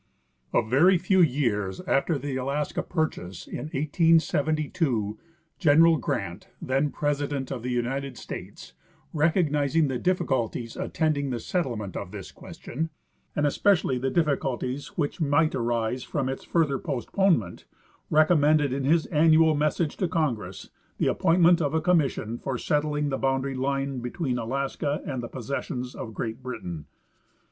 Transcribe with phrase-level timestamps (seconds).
[0.51, 5.19] A very few years after the Alaska purchase (in 1872)
[5.59, 8.73] General Grant, then President of the United States,
[9.13, 12.89] recognizing the diffi culties attending the settlement of this question,
[13.35, 17.65] and especially the difficulties which might arise from its further postponement,
[18.09, 23.19] recommended in his annual message to Congress the appointment of a commission for settling the
[23.19, 26.87] boundary line between Alaska and the possessions of Great Britain.